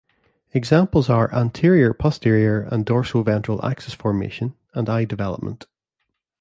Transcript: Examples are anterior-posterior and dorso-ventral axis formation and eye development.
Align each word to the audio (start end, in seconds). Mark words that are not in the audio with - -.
Examples 0.53 1.11
are 1.11 1.31
anterior-posterior 1.31 2.61
and 2.71 2.87
dorso-ventral 2.87 3.63
axis 3.63 3.93
formation 3.93 4.55
and 4.73 4.89
eye 4.89 5.05
development. 5.05 5.67